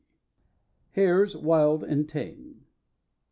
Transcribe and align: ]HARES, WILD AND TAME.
]HARES, 0.95 1.37
WILD 1.37 1.83
AND 1.83 2.09
TAME. 2.09 2.65